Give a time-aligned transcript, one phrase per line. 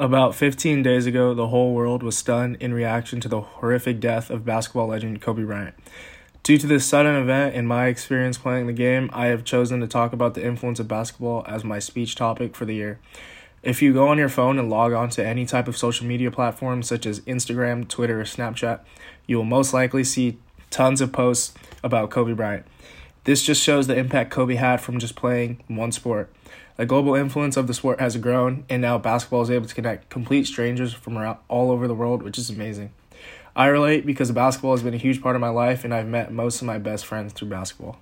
[0.00, 4.30] About 15 days ago, the whole world was stunned in reaction to the horrific death
[4.30, 5.74] of basketball legend Kobe Bryant.
[6.44, 9.88] Due to this sudden event and my experience playing the game, I have chosen to
[9.88, 13.00] talk about the influence of basketball as my speech topic for the year.
[13.64, 16.30] If you go on your phone and log on to any type of social media
[16.30, 18.78] platform such as Instagram, Twitter, or Snapchat,
[19.26, 20.38] you will most likely see
[20.70, 22.64] tons of posts about Kobe Bryant.
[23.28, 26.32] This just shows the impact Kobe had from just playing one sport.
[26.78, 30.08] The global influence of the sport has grown, and now basketball is able to connect
[30.08, 32.90] complete strangers from all over the world, which is amazing.
[33.54, 36.32] I relate because basketball has been a huge part of my life, and I've met
[36.32, 37.98] most of my best friends through basketball.